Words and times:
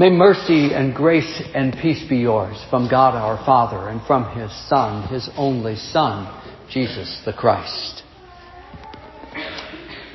May 0.00 0.08
mercy 0.08 0.72
and 0.72 0.94
grace 0.94 1.42
and 1.54 1.74
peace 1.74 2.02
be 2.08 2.16
yours 2.16 2.56
from 2.70 2.88
God 2.88 3.14
our 3.14 3.36
Father 3.44 3.90
and 3.90 4.00
from 4.06 4.34
His 4.34 4.50
Son, 4.66 5.06
His 5.08 5.28
only 5.36 5.76
Son, 5.76 6.42
Jesus 6.70 7.20
the 7.26 7.34
Christ. 7.34 8.02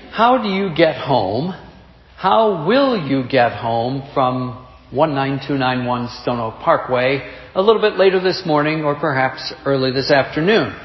How 0.10 0.42
do 0.42 0.50
you 0.50 0.74
get 0.76 0.96
home? 0.96 1.54
How 2.18 2.66
will 2.68 2.98
you 3.08 3.30
get 3.30 3.52
home 3.52 4.10
from 4.16 4.66
19291 4.90 6.10
Stone 6.24 6.40
Oak 6.40 6.64
Parkway 6.64 7.32
a 7.54 7.62
little 7.62 7.80
bit 7.80 7.96
later 7.96 8.20
this 8.20 8.42
morning 8.44 8.84
or 8.84 8.96
perhaps 8.96 9.54
early 9.68 9.92
this 9.92 10.10
afternoon? 10.10 10.76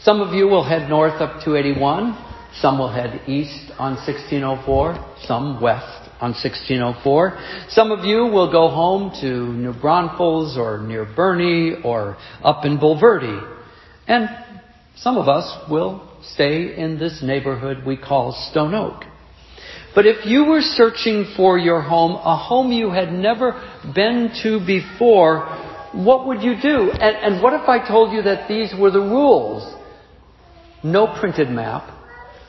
Some 0.00 0.20
of 0.20 0.34
you 0.34 0.48
will 0.48 0.64
head 0.64 0.90
north 0.90 1.20
up 1.20 1.44
281. 1.44 2.18
Some 2.54 2.80
will 2.80 2.90
head 2.90 3.28
east 3.28 3.70
on 3.78 3.94
1604. 3.94 5.18
Some 5.28 5.60
west 5.62 5.99
on 6.20 6.32
1604. 6.32 7.38
Some 7.68 7.90
of 7.90 8.04
you 8.04 8.26
will 8.26 8.52
go 8.52 8.68
home 8.68 9.12
to 9.20 9.52
New 9.54 9.72
Braunfels 9.72 10.58
or 10.58 10.78
near 10.78 11.06
Boerne 11.06 11.84
or 11.84 12.16
up 12.42 12.64
in 12.64 12.78
Bulverde. 12.78 13.58
And 14.06 14.28
some 14.96 15.16
of 15.16 15.28
us 15.28 15.70
will 15.70 16.06
stay 16.22 16.76
in 16.76 16.98
this 16.98 17.22
neighborhood 17.22 17.86
we 17.86 17.96
call 17.96 18.32
Stone 18.50 18.74
Oak. 18.74 19.04
But 19.94 20.06
if 20.06 20.26
you 20.26 20.44
were 20.44 20.60
searching 20.60 21.32
for 21.36 21.58
your 21.58 21.80
home, 21.80 22.12
a 22.12 22.36
home 22.36 22.70
you 22.70 22.90
had 22.90 23.12
never 23.12 23.60
been 23.94 24.30
to 24.42 24.64
before, 24.64 25.46
what 25.92 26.26
would 26.26 26.42
you 26.42 26.54
do? 26.60 26.90
And, 26.92 27.16
and 27.16 27.42
what 27.42 27.54
if 27.54 27.68
I 27.68 27.86
told 27.86 28.12
you 28.12 28.22
that 28.22 28.48
these 28.48 28.72
were 28.78 28.90
the 28.90 29.00
rules? 29.00 29.74
No 30.84 31.06
printed 31.18 31.48
map, 31.50 31.90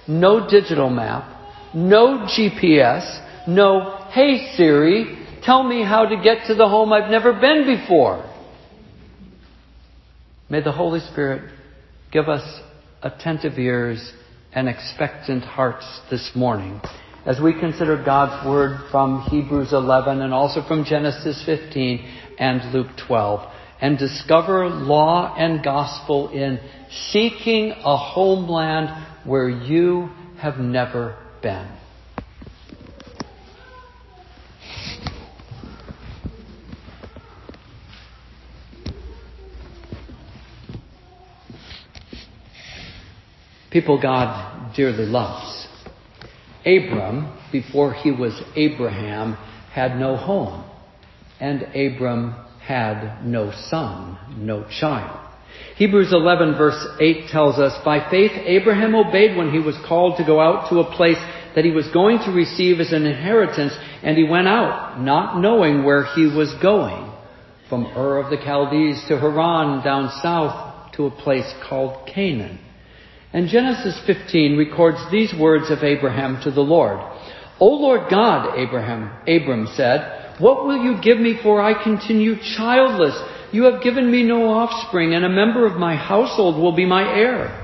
no 0.08 0.48
digital 0.48 0.90
map, 0.90 1.42
no 1.74 2.28
GPS, 2.28 3.28
no, 3.48 4.08
hey 4.12 4.54
Siri, 4.56 5.26
tell 5.44 5.64
me 5.64 5.84
how 5.84 6.06
to 6.06 6.16
get 6.22 6.48
to 6.48 6.56
the 6.56 6.68
home 6.68 6.94
I've 6.94 7.10
never 7.10 7.34
been 7.34 7.66
before. 7.66 8.28
May 10.50 10.62
the 10.62 10.72
Holy 10.72 11.00
Spirit 11.00 11.52
give 12.12 12.28
us 12.28 12.44
attentive 13.02 13.58
ears 13.58 14.14
and 14.54 14.68
expectant 14.68 15.44
hearts 15.44 15.86
this 16.10 16.32
morning 16.36 16.82
as 17.26 17.40
we 17.40 17.54
consider 17.60 18.04
God's 18.04 18.46
Word 18.46 18.90
from 18.92 19.22
Hebrews 19.22 19.74
11 19.74 20.22
and 20.22 20.34
also 20.34 20.62
from 20.68 20.84
Genesis 20.84 21.42
15 21.46 22.06
and 22.40 22.74
Luke 22.74 22.90
12 23.08 23.50
and 23.80 23.98
discover 23.98 24.68
law 24.68 25.36
and 25.38 25.64
gospel 25.64 26.30
in 26.30 26.60
seeking 27.12 27.72
a 27.72 27.98
homeland 27.98 28.90
where 29.26 29.50
you 29.50 30.10
have 30.40 30.58
never 30.58 31.18
been. 31.42 31.81
People 43.72 44.00
God 44.00 44.76
dearly 44.76 45.06
loves. 45.06 45.68
Abram, 46.66 47.38
before 47.52 47.94
he 47.94 48.12
was 48.12 48.40
Abraham, 48.56 49.34
had 49.74 49.98
no 49.98 50.16
home, 50.16 50.70
and 51.40 51.64
Abram 51.64 52.36
had 52.62 53.26
no 53.26 53.52
son, 53.70 54.18
no 54.38 54.66
child. 54.80 55.18
Hebrews 55.76 56.14
11 56.14 56.58
verse 56.58 56.86
8 57.00 57.30
tells 57.30 57.58
us, 57.58 57.74
By 57.84 58.10
faith 58.12 58.32
Abraham 58.46 58.94
obeyed 58.94 59.36
when 59.36 59.52
he 59.52 59.60
was 59.60 59.76
called 59.88 60.18
to 60.18 60.26
go 60.26 60.40
out 60.40 60.70
to 60.70 60.80
a 60.80 60.96
place 60.96 61.18
that 61.56 61.66
he 61.66 61.72
was 61.72 61.88
going 61.92 62.20
to 62.20 62.32
receive 62.32 62.80
as 62.80 62.92
an 62.92 63.06
inheritance, 63.06 63.74
and 64.04 64.18
he 64.18 64.24
went 64.24 64.48
out, 64.48 65.02
not 65.02 65.42
knowing 65.42 65.84
where 65.84 66.06
he 66.16 66.26
was 66.28 66.54
going. 66.62 67.12
From 67.68 67.88
Ur 67.98 68.20
of 68.20 68.30
the 68.30 68.38
Chaldees 68.38 69.04
to 69.08 69.18
Haran 69.18 69.84
down 69.84 70.12
south 70.22 70.94
to 70.94 71.06
a 71.06 71.12
place 71.12 71.52
called 71.68 72.08
Canaan. 72.14 72.60
And 73.34 73.48
Genesis 73.48 74.00
15 74.06 74.58
records 74.58 75.00
these 75.12 75.34
words 75.34 75.72
of 75.72 75.84
Abraham 75.84 76.42
to 76.44 76.52
the 76.52 76.62
Lord. 76.62 77.00
O 77.60 77.68
Lord 77.68 78.10
God, 78.10 78.58
Abraham, 78.58 79.12
Abram 79.28 79.68
said, 79.76 80.22
what 80.40 80.66
will 80.66 80.84
you 80.84 81.00
give 81.02 81.20
me 81.20 81.40
for 81.42 81.62
I 81.62 81.82
continue 81.84 82.36
childless? 82.58 83.16
You 83.52 83.66
have 83.66 83.84
given 83.84 84.10
me 84.10 84.24
no 84.24 84.46
offspring 84.46 85.14
and 85.14 85.24
a 85.24 85.30
member 85.30 85.68
of 85.68 85.78
my 85.78 85.96
household 85.96 86.56
will 86.56 86.76
be 86.76 86.86
my 86.86 87.04
heir. 87.04 87.58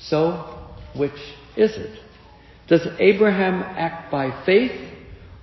So, 0.00 0.68
which 0.96 1.12
is 1.56 1.76
it? 1.76 2.00
Does 2.68 2.86
Abraham 2.98 3.62
act 3.62 4.10
by 4.10 4.44
faith 4.44 4.72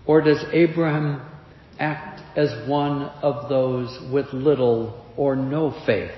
or 0.05 0.21
does 0.21 0.43
Abraham 0.51 1.21
act 1.79 2.21
as 2.37 2.67
one 2.67 3.03
of 3.21 3.47
those 3.49 3.97
with 4.11 4.33
little 4.33 5.05
or 5.15 5.35
no 5.35 5.71
faith? 5.85 6.11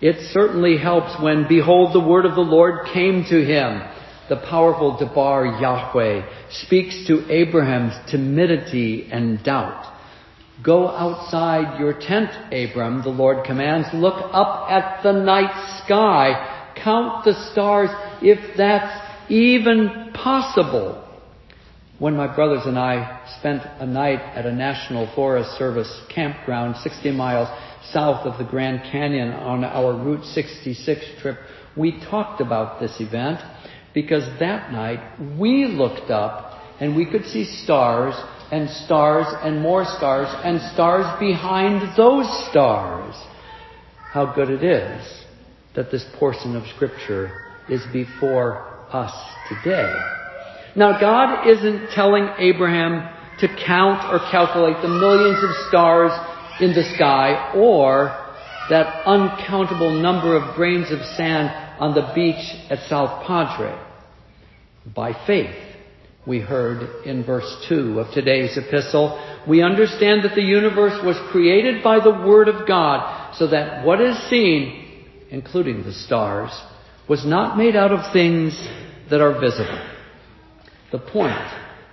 It 0.00 0.30
certainly 0.32 0.78
helps 0.78 1.20
when, 1.22 1.46
behold, 1.46 1.94
the 1.94 2.06
word 2.06 2.24
of 2.24 2.34
the 2.34 2.40
Lord 2.40 2.86
came 2.92 3.24
to 3.28 3.44
him. 3.44 3.82
The 4.30 4.36
powerful 4.48 4.96
Debar 4.96 5.60
Yahweh 5.60 6.22
speaks 6.50 7.06
to 7.08 7.30
Abraham's 7.30 7.94
timidity 8.10 9.08
and 9.10 9.42
doubt. 9.42 9.92
Go 10.62 10.88
outside 10.88 11.78
your 11.78 11.92
tent, 11.92 12.30
Abram, 12.52 13.02
the 13.02 13.10
Lord 13.10 13.44
commands. 13.44 13.88
Look 13.92 14.30
up 14.32 14.70
at 14.70 15.02
the 15.02 15.12
night 15.12 15.82
sky. 15.84 16.72
Count 16.82 17.24
the 17.24 17.34
stars 17.50 17.90
if 18.22 18.56
that's 18.56 19.30
even 19.30 20.12
possible. 20.14 21.06
When 21.98 22.16
my 22.16 22.34
brothers 22.34 22.62
and 22.64 22.78
I 22.78 23.26
spent 23.38 23.62
a 23.78 23.86
night 23.86 24.20
at 24.20 24.46
a 24.46 24.52
National 24.52 25.12
Forest 25.14 25.58
Service 25.58 26.02
campground 26.08 26.76
60 26.76 27.10
miles 27.10 27.48
south 27.92 28.26
of 28.26 28.38
the 28.38 28.50
Grand 28.50 28.82
Canyon 28.90 29.30
on 29.30 29.64
our 29.64 29.92
Route 29.92 30.24
66 30.24 31.00
trip, 31.20 31.38
we 31.76 32.00
talked 32.10 32.40
about 32.40 32.80
this 32.80 33.00
event 33.00 33.40
because 33.94 34.24
that 34.38 34.72
night 34.72 35.00
we 35.38 35.66
looked 35.66 36.10
up 36.10 36.60
and 36.80 36.96
we 36.96 37.04
could 37.10 37.24
see 37.24 37.44
stars 37.44 38.14
and 38.50 38.68
stars 38.68 39.26
and 39.42 39.60
more 39.60 39.84
stars 39.84 40.28
and 40.44 40.60
stars 40.72 41.06
behind 41.20 41.96
those 41.96 42.26
stars. 42.50 43.14
How 44.12 44.32
good 44.34 44.50
it 44.50 44.64
is 44.64 45.24
that 45.74 45.90
this 45.90 46.04
portion 46.18 46.56
of 46.56 46.64
scripture 46.74 47.30
is 47.68 47.82
before 47.92 48.66
us 48.92 49.12
today. 49.48 49.94
Now 50.74 51.00
God 51.00 51.46
isn't 51.48 51.90
telling 51.90 52.28
Abraham 52.38 53.08
to 53.38 53.48
count 53.66 54.12
or 54.12 54.18
calculate 54.30 54.82
the 54.82 54.88
millions 54.88 55.42
of 55.42 55.50
stars 55.68 56.10
in 56.60 56.74
the 56.74 56.84
sky 56.94 57.52
or 57.54 58.16
that 58.68 59.06
uncountable 59.06 59.90
number 59.90 60.36
of 60.36 60.54
grains 60.54 60.90
of 60.90 61.00
sand 61.16 61.50
on 61.80 61.94
the 61.94 62.12
beach 62.14 62.54
at 62.70 62.88
South 62.88 63.26
Padre. 63.26 63.76
By 64.94 65.12
faith, 65.26 65.54
we 66.26 66.40
heard 66.40 67.04
in 67.06 67.24
verse 67.24 67.66
2 67.68 67.98
of 67.98 68.12
today's 68.12 68.56
epistle, 68.56 69.18
we 69.48 69.62
understand 69.62 70.22
that 70.24 70.34
the 70.34 70.42
universe 70.42 71.02
was 71.04 71.16
created 71.32 71.82
by 71.82 71.98
the 71.98 72.10
Word 72.10 72.48
of 72.48 72.68
God 72.68 73.34
so 73.36 73.48
that 73.48 73.84
what 73.84 74.00
is 74.00 74.16
seen, 74.28 75.06
including 75.30 75.82
the 75.82 75.92
stars, 75.92 76.50
was 77.08 77.24
not 77.26 77.56
made 77.56 77.74
out 77.74 77.90
of 77.90 78.12
things 78.12 78.52
that 79.10 79.20
are 79.20 79.40
visible. 79.40 79.84
The 80.92 80.98
point 80.98 81.34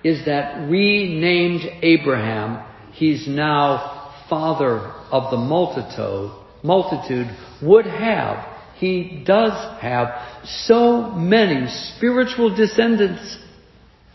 is 0.03 0.25
that 0.25 0.69
renamed 0.69 1.61
Abraham, 1.81 2.63
he's 2.91 3.27
now 3.27 4.06
father 4.29 4.79
of 5.11 5.31
the 5.31 5.37
multitude, 5.37 6.31
multitude 6.63 7.27
would 7.61 7.85
have, 7.85 8.45
he 8.75 9.23
does 9.25 9.81
have 9.81 10.09
so 10.43 11.11
many 11.11 11.67
spiritual 11.95 12.55
descendants, 12.55 13.37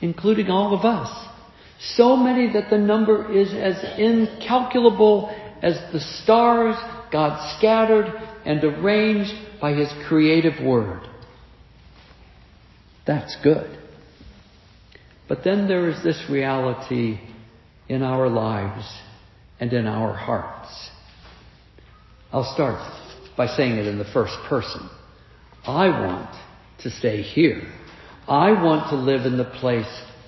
including 0.00 0.48
all 0.48 0.76
of 0.76 0.84
us. 0.84 1.28
So 1.96 2.16
many 2.16 2.52
that 2.52 2.70
the 2.70 2.78
number 2.78 3.32
is 3.32 3.52
as 3.52 3.98
incalculable 3.98 5.36
as 5.62 5.74
the 5.92 6.00
stars 6.00 6.76
God 7.10 7.56
scattered 7.58 8.06
and 8.44 8.64
arranged 8.64 9.34
by 9.60 9.74
His 9.74 9.92
creative 10.08 10.64
word. 10.64 11.02
That's 13.06 13.36
good. 13.42 13.78
But 15.28 15.44
then 15.44 15.68
there 15.68 15.88
is 15.88 16.02
this 16.02 16.22
reality 16.30 17.20
in 17.88 18.02
our 18.02 18.28
lives 18.28 18.84
and 19.62 19.72
in 19.72 19.86
our 19.86 20.12
hearts. 20.12 20.90
I'll 22.32 22.52
start 22.52 22.80
by 23.36 23.46
saying 23.46 23.76
it 23.76 23.86
in 23.86 23.96
the 23.96 24.04
first 24.04 24.34
person. 24.48 24.90
I 25.64 25.86
want 25.86 26.34
to 26.80 26.90
stay 26.90 27.22
here. 27.22 27.62
I 28.26 28.60
want 28.60 28.90
to 28.90 28.96
live 28.96 29.24
in 29.24 29.36
the 29.36 29.44
place 29.44 29.86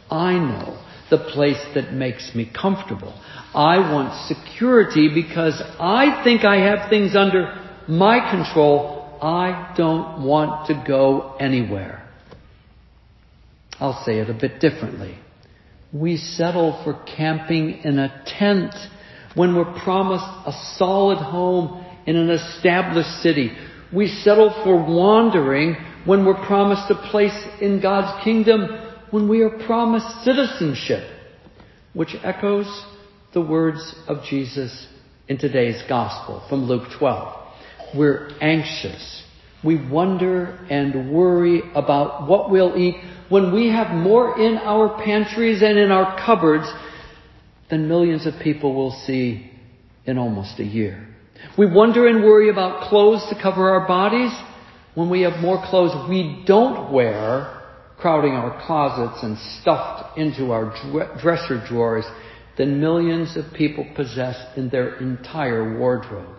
I 0.09 0.35
know, 0.35 0.81
the 1.11 1.19
place 1.19 1.61
that 1.75 1.93
makes 1.93 2.33
me 2.33 2.49
comfortable. 2.49 3.13
I 3.53 3.79
want 3.79 4.29
security 4.29 5.11
because 5.13 5.61
I 5.81 6.23
think 6.23 6.45
I 6.45 6.59
have 6.71 6.89
things 6.89 7.17
under 7.17 7.61
my 7.89 8.31
control. 8.31 9.19
I 9.21 9.75
don't 9.77 10.25
want 10.25 10.69
to 10.69 10.85
go 10.87 11.35
anywhere. 11.41 12.09
I'll 13.81 14.01
say 14.05 14.21
it 14.21 14.31
a 14.31 14.35
bit 14.35 14.61
differently. 14.61 15.19
We 15.93 16.19
settle 16.19 16.81
for 16.85 17.03
camping 17.17 17.81
in 17.83 17.99
a 17.99 18.23
tent 18.39 18.75
when 19.35 19.57
we're 19.57 19.79
promised 19.83 20.25
a 20.47 20.53
solid 20.77 21.19
home 21.19 21.85
in 22.07 22.17
an 22.17 22.31
established 22.31 23.23
city. 23.23 23.53
We 23.93 24.09
settle 24.09 24.51
for 24.65 24.77
wandering 24.77 25.77
when 26.05 26.25
we're 26.25 26.47
promised 26.47 26.91
a 26.91 27.11
place 27.11 27.47
in 27.61 27.81
God's 27.81 28.23
kingdom, 28.25 28.69
when 29.11 29.29
we 29.29 29.43
are 29.43 29.67
promised 29.67 30.25
citizenship, 30.25 31.05
which 31.93 32.15
echoes 32.23 32.67
the 33.33 33.41
words 33.41 33.95
of 34.07 34.25
Jesus 34.25 34.87
in 35.29 35.39
today's 35.39 35.83
gospel 35.89 36.45
from 36.49 36.65
Luke 36.65 36.89
12. 36.99 37.45
We're 37.97 38.31
anxious. 38.41 39.23
We 39.65 39.89
wonder 39.89 40.59
and 40.69 41.13
worry 41.13 41.63
about 41.75 42.29
what 42.29 42.51
we'll 42.51 42.77
eat 42.77 42.97
when 43.31 43.55
we 43.55 43.69
have 43.71 43.97
more 43.97 44.39
in 44.39 44.59
our 44.59 45.03
pantries 45.03 45.63
and 45.63 45.79
in 45.79 45.91
our 45.91 46.19
cupboards 46.25 46.71
than 47.71 47.89
millions 47.89 48.27
of 48.27 48.35
people 48.43 48.75
will 48.75 48.93
see 49.07 49.51
in 50.07 50.19
almost 50.19 50.59
a 50.61 50.65
year. 50.65 51.09
We 51.59 51.67
wonder 51.67 52.07
and 52.07 52.23
worry 52.23 52.51
about 52.51 52.89
clothes 52.89 53.27
to 53.31 53.41
cover 53.41 53.71
our 53.71 53.87
bodies 53.87 54.33
when 54.95 55.11
we 55.11 55.23
have 55.23 55.41
more 55.41 55.63
clothes 55.69 56.09
we 56.09 56.45
don't 56.47 56.93
wear 56.93 57.63
crowding 57.99 58.33
our 58.33 58.65
closets 58.67 59.23
and 59.23 59.39
stuffed 59.61 60.19
into 60.19 60.53
our 60.53 60.75
dresser 61.21 61.65
drawers 61.67 62.05
than 62.57 62.81
millions 62.81 63.37
of 63.37 63.45
people 63.55 63.87
possess 63.97 64.37
in 64.57 64.69
their 64.69 64.97
entire 64.97 65.79
wardrobe. 65.79 66.37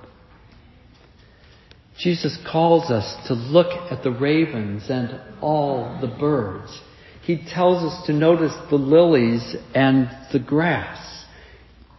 Jesus 1.97 2.37
calls 2.51 2.91
us 2.91 3.27
to 3.27 3.33
look 3.33 3.91
at 3.91 4.03
the 4.03 4.11
ravens 4.11 4.83
and 4.89 5.19
all 5.41 5.97
the 6.01 6.07
birds. 6.07 6.81
He 7.25 7.37
tells 7.37 7.83
us 7.83 8.05
to 8.05 8.13
notice 8.13 8.53
the 8.69 8.75
lilies 8.75 9.55
and 9.73 10.09
the 10.31 10.37
grass. 10.39 11.25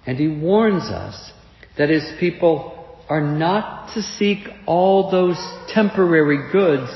And 0.06 0.19
he 0.19 0.28
warns 0.28 0.84
us 0.84 1.32
that 1.76 1.88
his 1.88 2.05
people 2.20 3.02
are 3.08 3.20
not 3.20 3.94
to 3.94 4.02
seek 4.02 4.38
all 4.67 5.11
those 5.11 5.37
temporary 5.69 6.52
goods, 6.52 6.90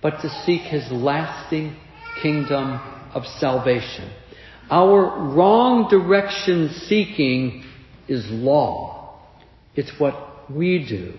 but 0.00 0.22
to 0.22 0.30
seek 0.46 0.62
his 0.62 0.90
lasting 0.90 1.76
kingdom 2.22 2.80
of 3.14 3.26
salvation. 3.38 4.10
Our 4.70 5.34
wrong 5.34 5.88
direction 5.90 6.70
seeking 6.86 7.64
is 8.08 8.24
law. 8.30 9.20
It's 9.74 9.92
what 9.98 10.50
we 10.50 10.86
do, 10.88 11.12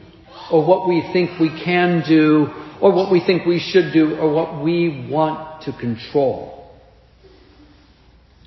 or 0.52 0.66
what 0.66 0.88
we 0.88 1.08
think 1.14 1.40
we 1.40 1.50
can 1.64 2.04
do, 2.08 2.48
or 2.82 2.94
what 2.94 3.12
we 3.12 3.20
think 3.26 3.46
we 3.46 3.60
should 3.60 3.94
do, 3.94 4.16
or 4.18 4.32
what 4.34 4.64
we 4.64 5.08
want 5.10 5.64
to 5.64 5.72
control. 5.74 6.72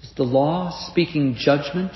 Is 0.03 0.13
the 0.17 0.23
law 0.23 0.71
speaking 0.91 1.35
judgment 1.39 1.93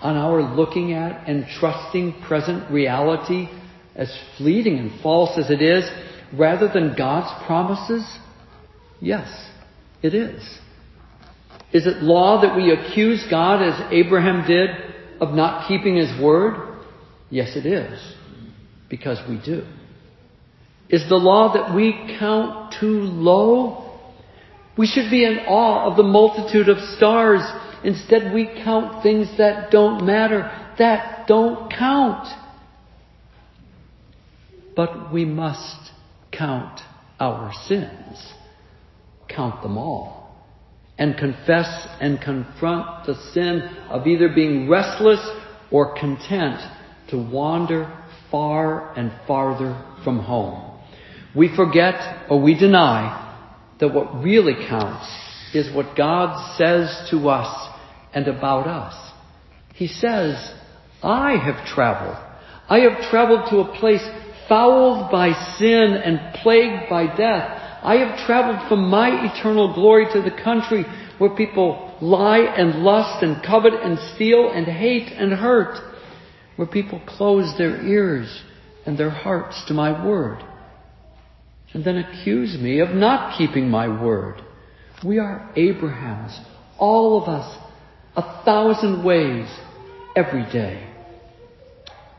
on 0.00 0.16
our 0.16 0.42
looking 0.54 0.92
at 0.92 1.28
and 1.28 1.46
trusting 1.58 2.22
present 2.22 2.70
reality 2.70 3.48
as 3.96 4.16
fleeting 4.38 4.78
and 4.78 5.00
false 5.00 5.36
as 5.36 5.50
it 5.50 5.60
is, 5.60 5.90
rather 6.32 6.68
than 6.68 6.94
God's 6.96 7.44
promises? 7.46 8.06
Yes, 9.00 9.28
it 10.02 10.14
is. 10.14 10.42
Is 11.72 11.86
it 11.86 12.02
law 12.02 12.42
that 12.42 12.56
we 12.56 12.72
accuse 12.72 13.24
God 13.30 13.62
as 13.62 13.92
Abraham 13.92 14.46
did 14.46 14.70
of 15.20 15.34
not 15.34 15.68
keeping 15.68 15.96
his 15.96 16.20
word? 16.20 16.78
Yes, 17.30 17.56
it 17.56 17.66
is. 17.66 18.00
Because 18.90 19.18
we 19.26 19.40
do. 19.42 19.64
Is 20.90 21.08
the 21.08 21.16
law 21.16 21.54
that 21.54 21.74
we 21.74 22.16
count 22.18 22.74
too 22.78 23.00
low? 23.00 23.98
We 24.76 24.86
should 24.86 25.10
be 25.10 25.24
in 25.24 25.38
awe 25.46 25.90
of 25.90 25.96
the 25.96 26.02
multitude 26.02 26.68
of 26.68 26.78
stars 26.96 27.40
Instead, 27.82 28.34
we 28.34 28.46
count 28.62 29.02
things 29.02 29.28
that 29.38 29.70
don't 29.70 30.04
matter, 30.04 30.50
that 30.78 31.26
don't 31.26 31.72
count. 31.72 32.28
But 34.76 35.12
we 35.12 35.24
must 35.24 35.90
count 36.30 36.80
our 37.18 37.52
sins. 37.66 38.32
Count 39.28 39.62
them 39.62 39.78
all. 39.78 40.36
And 40.98 41.16
confess 41.16 41.88
and 42.00 42.20
confront 42.20 43.06
the 43.06 43.14
sin 43.32 43.62
of 43.88 44.06
either 44.06 44.28
being 44.28 44.68
restless 44.68 45.26
or 45.70 45.98
content 45.98 46.60
to 47.08 47.16
wander 47.16 47.90
far 48.30 48.92
and 48.94 49.12
farther 49.26 49.84
from 50.04 50.20
home. 50.20 50.78
We 51.34 51.54
forget 51.54 52.26
or 52.30 52.40
we 52.40 52.58
deny 52.58 53.26
that 53.78 53.94
what 53.94 54.22
really 54.22 54.54
counts 54.68 55.06
is 55.54 55.74
what 55.74 55.96
God 55.96 56.56
says 56.56 57.08
to 57.10 57.28
us 57.28 57.68
and 58.12 58.28
about 58.28 58.66
us. 58.66 59.12
He 59.74 59.86
says, 59.86 60.52
I 61.02 61.36
have 61.36 61.66
traveled. 61.66 62.16
I 62.68 62.80
have 62.80 63.10
traveled 63.10 63.48
to 63.50 63.58
a 63.58 63.78
place 63.78 64.06
fouled 64.48 65.10
by 65.10 65.32
sin 65.58 65.94
and 65.94 66.34
plagued 66.42 66.90
by 66.90 67.06
death. 67.16 67.56
I 67.82 67.96
have 67.96 68.26
traveled 68.26 68.68
from 68.68 68.90
my 68.90 69.32
eternal 69.32 69.74
glory 69.74 70.06
to 70.12 70.20
the 70.20 70.42
country 70.42 70.84
where 71.18 71.34
people 71.34 71.96
lie 72.00 72.40
and 72.40 72.82
lust 72.82 73.22
and 73.22 73.42
covet 73.44 73.74
and 73.74 73.98
steal 74.14 74.50
and 74.50 74.66
hate 74.66 75.12
and 75.12 75.32
hurt, 75.32 75.78
where 76.56 76.68
people 76.68 77.00
close 77.06 77.54
their 77.56 77.84
ears 77.86 78.42
and 78.86 78.98
their 78.98 79.10
hearts 79.10 79.62
to 79.68 79.74
my 79.74 80.06
word, 80.06 80.42
and 81.72 81.84
then 81.84 81.98
accuse 81.98 82.58
me 82.58 82.80
of 82.80 82.90
not 82.90 83.38
keeping 83.38 83.68
my 83.68 83.88
word. 83.88 84.42
We 85.04 85.18
are 85.18 85.50
Abraham's, 85.56 86.38
all 86.78 87.22
of 87.22 87.28
us, 87.28 87.56
a 88.16 88.44
thousand 88.44 89.04
ways 89.04 89.48
every 90.16 90.44
day. 90.52 90.86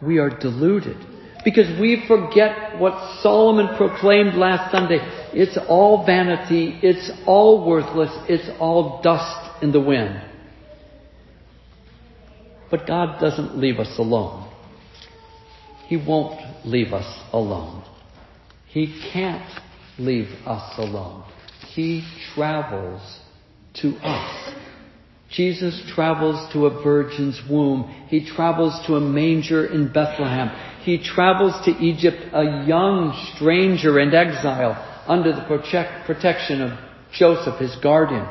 We 0.02 0.18
are 0.18 0.30
deluded 0.30 0.98
because 1.44 1.80
we 1.80 2.04
forget 2.08 2.80
what 2.80 3.22
Solomon 3.22 3.76
proclaimed 3.78 4.36
last 4.36 4.72
Sunday. 4.72 5.00
It's 5.34 5.58
all 5.68 6.06
vanity. 6.06 6.80
It's 6.82 7.12
all 7.26 7.68
worthless. 7.68 8.12
It's 8.30 8.50
all 8.60 9.02
dust 9.02 9.64
in 9.64 9.72
the 9.72 9.82
wind. 9.82 10.22
But 12.72 12.88
God 12.88 13.20
doesn't 13.20 13.58
leave 13.58 13.78
us 13.80 14.00
alone. 14.00 14.50
He 15.88 15.98
won't 15.98 16.66
leave 16.66 16.94
us 16.94 17.20
alone. 17.34 17.84
He 18.68 18.98
can't 19.12 19.60
leave 20.00 20.30
us 20.46 20.80
alone. 20.80 21.26
He 21.74 22.04
travels 22.34 23.20
to 23.82 23.90
us. 23.98 24.56
Jesus 25.30 25.82
travels 25.94 26.52
to 26.54 26.66
a 26.66 26.84
virgin's 26.84 27.42
womb. 27.50 27.84
He 28.08 28.26
travels 28.26 28.86
to 28.88 28.96
a 28.96 29.02
manger 29.02 29.66
in 29.66 29.92
Bethlehem. 29.92 30.50
He 30.84 30.98
travels 30.98 31.54
to 31.66 31.72
Egypt 31.72 32.18
a 32.34 32.66
young 32.66 33.14
stranger 33.36 34.00
and 34.00 34.14
exile 34.14 35.04
under 35.08 35.34
the 35.34 35.44
protect, 35.44 36.06
protection 36.06 36.62
of 36.62 36.80
Joseph, 37.14 37.60
his 37.60 37.76
guardian. 37.78 38.28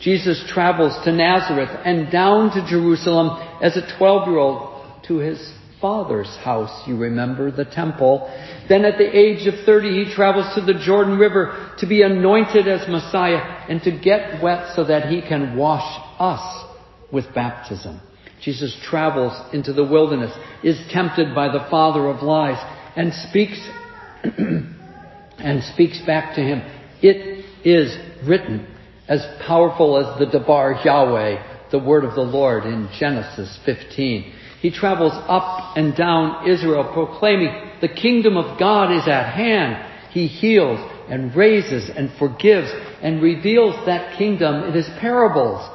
Jesus 0.00 0.44
travels 0.48 0.92
to 1.04 1.12
Nazareth 1.12 1.70
and 1.84 2.10
down 2.10 2.50
to 2.50 2.66
Jerusalem 2.68 3.40
as 3.62 3.76
a 3.76 3.96
12 3.98 4.28
year 4.28 4.38
old 4.38 5.02
to 5.08 5.18
his 5.18 5.52
father's 5.80 6.34
house, 6.42 6.86
you 6.86 6.96
remember, 6.96 7.50
the 7.50 7.64
temple. 7.64 8.26
Then 8.68 8.84
at 8.84 8.96
the 8.96 9.16
age 9.16 9.46
of 9.46 9.66
30, 9.66 10.04
he 10.04 10.14
travels 10.14 10.54
to 10.54 10.62
the 10.62 10.80
Jordan 10.82 11.18
River 11.18 11.74
to 11.78 11.86
be 11.86 12.02
anointed 12.02 12.66
as 12.66 12.88
Messiah 12.88 13.66
and 13.68 13.82
to 13.82 13.90
get 13.90 14.42
wet 14.42 14.74
so 14.74 14.84
that 14.84 15.10
he 15.10 15.20
can 15.20 15.56
wash 15.56 16.00
us 16.18 16.64
with 17.12 17.34
baptism. 17.34 18.00
Jesus 18.40 18.76
travels 18.82 19.32
into 19.54 19.72
the 19.72 19.84
wilderness, 19.84 20.34
is 20.62 20.78
tempted 20.90 21.34
by 21.34 21.48
the 21.48 21.66
father 21.70 22.08
of 22.08 22.22
lies, 22.22 22.58
and 22.96 23.12
speaks 23.12 23.58
and 25.38 25.62
speaks 25.74 26.00
back 26.06 26.34
to 26.36 26.40
him. 26.40 26.62
It 27.02 27.44
is 27.64 27.94
written 28.26 28.73
as 29.08 29.24
powerful 29.46 29.98
as 29.98 30.18
the 30.18 30.26
Debar 30.26 30.80
Yahweh, 30.84 31.70
the 31.70 31.78
word 31.78 32.04
of 32.04 32.14
the 32.14 32.22
Lord 32.22 32.64
in 32.64 32.88
Genesis 32.98 33.58
15. 33.64 34.32
He 34.60 34.70
travels 34.70 35.12
up 35.28 35.76
and 35.76 35.94
down 35.94 36.48
Israel 36.48 36.90
proclaiming 36.94 37.52
the 37.80 37.88
kingdom 37.88 38.36
of 38.36 38.58
God 38.58 38.92
is 38.96 39.06
at 39.06 39.34
hand. 39.34 40.10
He 40.10 40.26
heals 40.26 40.78
and 41.10 41.34
raises 41.36 41.90
and 41.94 42.10
forgives 42.18 42.70
and 43.02 43.20
reveals 43.20 43.74
that 43.86 44.16
kingdom 44.16 44.64
in 44.64 44.72
his 44.72 44.88
parables. 45.00 45.68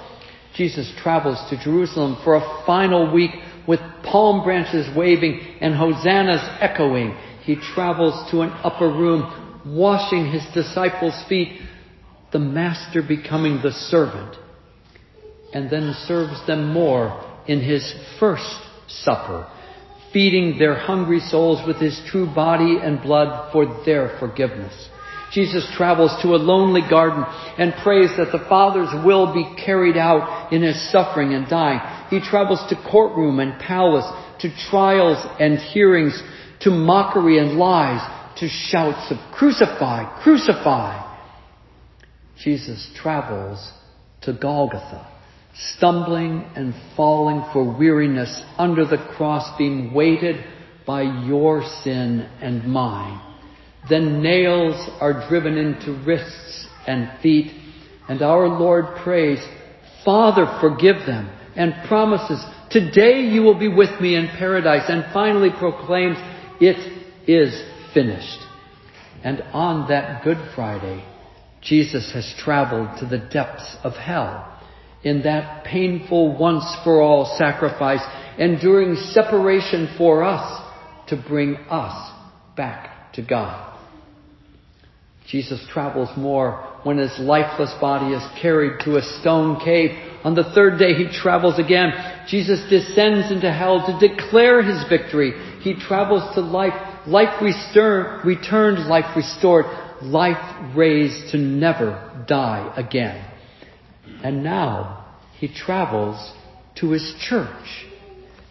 Jesus 0.56 0.92
travels 0.98 1.38
to 1.50 1.64
Jerusalem 1.64 2.18
for 2.24 2.36
a 2.36 2.64
final 2.66 3.14
week 3.14 3.32
with 3.68 3.80
palm 4.04 4.44
branches 4.44 4.88
waving 4.98 5.40
and 5.62 5.76
hosannas 5.76 6.42
echoing. 6.60 7.16
He 7.44 7.56
travels 7.56 8.32
to 8.32 8.42
an 8.42 8.50
upper 8.64 8.88
room, 8.88 9.62
washing 9.66 10.32
his 10.32 10.44
disciples' 10.54 11.24
feet, 11.30 11.62
the 12.32 12.40
master 12.40 13.02
becoming 13.02 13.62
the 13.62 13.72
servant, 13.72 14.36
and 15.54 15.70
then 15.70 15.94
serves 16.08 16.46
them 16.46 16.72
more 16.72 17.26
in 17.48 17.62
his 17.62 17.94
first 18.20 18.56
supper, 18.88 19.48
feeding 20.14 20.58
their 20.60 20.76
hungry 20.76 21.20
souls 21.20 21.66
with 21.68 21.78
his 21.78 22.00
true 22.08 22.28
body 22.34 22.78
and 22.82 23.02
blood 23.02 23.52
for 23.52 23.84
their 23.86 24.18
forgiveness. 24.20 24.90
Jesus 25.32 25.68
travels 25.76 26.12
to 26.24 26.30
a 26.30 26.38
lonely 26.38 26.82
garden 26.90 27.24
and 27.58 27.74
prays 27.84 28.10
that 28.18 28.32
the 28.32 28.46
Father's 28.50 28.90
will 29.06 29.34
be 29.34 29.56
carried 29.64 29.98
out 29.98 30.52
in 30.52 30.64
his 30.64 30.92
suffering 30.92 31.34
and 31.34 31.48
dying. 31.48 31.80
He 32.10 32.20
travels 32.20 32.64
to 32.70 32.76
courtroom 32.90 33.40
and 33.40 33.60
palace, 33.60 34.06
to 34.42 34.50
trials 34.70 35.24
and 35.40 35.60
hearings, 35.60 36.20
to 36.62 36.72
mockery 36.72 37.38
and 37.38 37.60
lies, 37.60 38.02
to 38.40 38.48
shouts 38.48 39.12
of 39.12 39.18
crucify, 39.32 40.22
crucify. 40.24 41.09
Jesus 42.44 42.90
travels 43.02 43.72
to 44.22 44.34
Golgotha, 44.34 45.08
stumbling 45.76 46.46
and 46.56 46.74
falling 46.96 47.44
for 47.52 47.78
weariness 47.78 48.44
under 48.58 48.86
the 48.86 48.98
cross 49.18 49.58
being 49.58 49.94
weighted 49.94 50.44
by 50.86 51.02
your 51.02 51.64
sin 51.84 52.22
and 52.42 52.64
mine. 52.66 53.22
Then 53.90 54.22
nails 54.22 54.76
are 55.00 55.28
driven 55.30 55.58
into 55.58 56.04
wrists 56.06 56.68
and 56.88 57.20
feet, 57.22 57.52
and 58.08 58.22
our 58.22 58.48
Lord 58.48 58.86
prays, 59.04 59.40
Father, 60.04 60.58
forgive 60.62 61.06
them, 61.06 61.30
and 61.56 61.74
promises, 61.88 62.44
Today 62.72 63.22
you 63.22 63.42
will 63.42 63.58
be 63.58 63.68
with 63.68 64.00
me 64.00 64.16
in 64.16 64.28
paradise, 64.28 64.84
and 64.88 65.12
finally 65.14 65.50
proclaims, 65.58 66.18
It 66.62 66.78
is 67.28 67.64
finished. 67.94 68.40
And 69.24 69.42
on 69.54 69.90
that 69.90 70.24
Good 70.24 70.38
Friday, 70.56 71.04
Jesus 71.62 72.12
has 72.14 72.34
traveled 72.38 73.00
to 73.00 73.06
the 73.06 73.18
depths 73.18 73.76
of 73.84 73.94
hell 73.94 74.46
in 75.04 75.24
that 75.24 75.64
painful 75.64 76.38
once 76.38 76.66
for 76.84 77.02
all 77.02 77.36
sacrifice, 77.38 78.02
enduring 78.38 78.96
separation 78.96 79.94
for 79.98 80.24
us 80.24 80.62
to 81.10 81.16
bring 81.16 81.56
us 81.70 82.12
back 82.56 83.14
to 83.14 83.22
God. 83.22 83.66
Jesus 85.28 85.64
travels 85.72 86.10
more 86.18 86.80
when 86.84 86.98
his 86.98 87.16
lifeless 87.20 87.74
body 87.80 88.16
is 88.16 88.42
carried 88.42 88.80
to 88.84 88.98
a 88.98 89.02
stone 89.22 89.60
cave. 89.64 89.92
On 90.24 90.34
the 90.34 90.52
third 90.56 90.80
day 90.80 90.94
he 90.94 91.08
travels 91.08 91.60
again. 91.60 91.92
Jesus 92.28 92.60
descends 92.70 93.32
into 93.32 93.52
hell 93.52 93.86
to 93.86 94.08
declare 94.08 94.64
his 94.64 94.84
victory. 94.90 95.34
He 95.62 95.76
travels 95.76 96.34
to 96.34 96.42
life, 96.42 96.74
life 97.08 97.42
returned, 97.42 98.88
life 98.88 99.16
restored, 99.16 99.66
life 100.02 100.76
raised 100.76 101.32
to 101.32 101.38
never 101.38 102.26
die 102.28 102.74
again. 102.76 103.26
And 104.24 104.44
now 104.44 105.06
he 105.38 105.48
travels 105.48 106.34
to 106.76 106.92
his 106.92 107.14
church. 107.20 107.86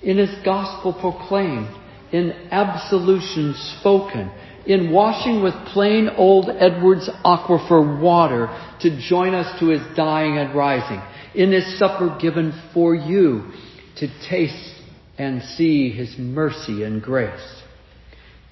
In 0.02 0.19
his 0.19 0.35
gospel 0.45 0.93
proclaimed, 0.93 1.69
in 2.12 2.33
absolution 2.50 3.55
spoken, 3.78 4.31
in 4.67 4.93
washing 4.93 5.43
with 5.43 5.55
plain 5.73 6.09
old 6.17 6.49
Edwards 6.49 7.09
aquifer 7.25 8.00
water 8.00 8.49
to 8.81 9.00
join 9.00 9.35
us 9.35 9.59
to 9.61 9.69
his 9.69 9.83
dying 9.97 10.38
and 10.38 10.55
rising, 10.55 11.02
in 11.35 11.52
his 11.52 11.78
supper 11.78 12.17
given 12.21 12.52
for 12.73 12.95
you 12.95 13.50
to 13.97 14.09
taste 14.28 14.75
and 15.19 15.43
see 15.43 15.90
his 15.90 16.17
mercy 16.19 16.85
and 16.85 17.02
grace. 17.02 17.62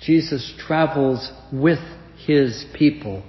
Jesus 0.00 0.53
travels 0.59 1.31
with 1.53 1.79
his 2.25 2.64
people, 2.75 3.23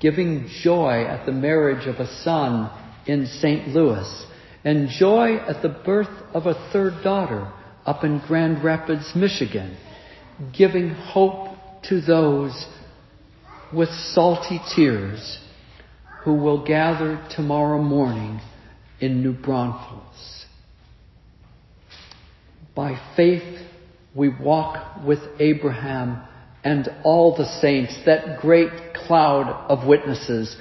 giving 0.00 0.48
joy 0.62 1.04
at 1.04 1.26
the 1.26 1.32
marriage 1.32 1.86
of 1.86 1.96
a 1.96 2.12
son 2.22 2.70
in 3.06 3.26
St. 3.26 3.68
Louis, 3.68 4.26
and 4.64 4.88
joy 4.88 5.36
at 5.36 5.62
the 5.62 5.68
birth 5.68 6.10
of 6.34 6.46
a 6.46 6.70
third 6.72 7.02
daughter 7.02 7.50
up 7.84 8.04
in 8.04 8.20
Grand 8.26 8.62
Rapids, 8.62 9.12
Michigan, 9.14 9.76
giving 10.56 10.90
hope 10.90 11.56
to 11.88 12.00
those 12.00 12.66
with 13.72 13.88
salty 13.88 14.60
tears 14.74 15.38
who 16.20 16.34
will 16.34 16.64
gather 16.64 17.26
tomorrow 17.34 17.82
morning 17.82 18.40
in 19.00 19.22
New 19.22 19.32
Braunfels. 19.32 20.46
By 22.74 22.98
faith, 23.16 23.66
we 24.14 24.28
walk 24.28 25.04
with 25.04 25.18
Abraham 25.40 26.22
and 26.64 26.88
all 27.04 27.36
the 27.36 27.46
saints, 27.60 27.96
that 28.06 28.40
great 28.40 28.94
cloud 28.94 29.48
of 29.68 29.86
witnesses. 29.86 30.56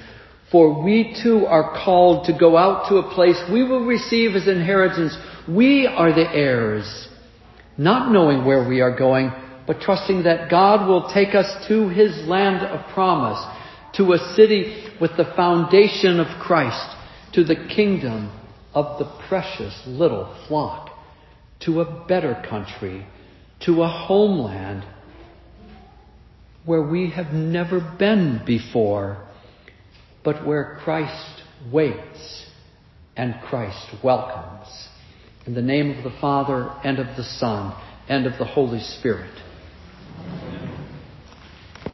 For 0.51 0.83
we 0.83 1.15
too 1.23 1.45
are 1.45 1.83
called 1.83 2.25
to 2.25 2.37
go 2.37 2.57
out 2.57 2.89
to 2.89 2.97
a 2.97 3.13
place 3.13 3.41
we 3.51 3.63
will 3.63 3.85
receive 3.85 4.35
as 4.35 4.47
inheritance. 4.47 5.15
We 5.47 5.87
are 5.87 6.13
the 6.13 6.29
heirs, 6.29 7.07
not 7.77 8.11
knowing 8.11 8.45
where 8.45 8.67
we 8.67 8.81
are 8.81 8.95
going, 8.95 9.31
but 9.65 9.79
trusting 9.79 10.23
that 10.23 10.49
God 10.49 10.87
will 10.87 11.09
take 11.13 11.35
us 11.35 11.67
to 11.67 11.87
His 11.89 12.27
land 12.27 12.65
of 12.65 12.93
promise, 12.93 13.41
to 13.95 14.13
a 14.13 14.33
city 14.35 14.87
with 14.99 15.15
the 15.17 15.31
foundation 15.35 16.19
of 16.19 16.41
Christ, 16.41 16.95
to 17.33 17.43
the 17.43 17.67
kingdom 17.73 18.31
of 18.73 18.99
the 18.99 19.05
precious 19.29 19.81
little 19.85 20.35
flock, 20.47 20.89
to 21.61 21.81
a 21.81 22.05
better 22.07 22.43
country, 22.49 23.05
to 23.61 23.83
a 23.83 23.87
homeland 23.87 24.83
where 26.65 26.81
we 26.81 27.09
have 27.11 27.33
never 27.33 27.79
been 27.97 28.41
before, 28.45 29.27
but 30.23 30.45
where 30.45 30.79
Christ 30.83 31.43
waits 31.71 32.45
and 33.15 33.35
Christ 33.49 33.87
welcomes. 34.03 34.67
In 35.45 35.55
the 35.55 35.61
name 35.61 35.91
of 35.91 36.03
the 36.03 36.17
Father 36.19 36.71
and 36.83 36.99
of 36.99 37.17
the 37.17 37.23
Son 37.23 37.73
and 38.07 38.27
of 38.27 38.37
the 38.37 38.45
Holy 38.45 38.79
Spirit. 38.79 39.31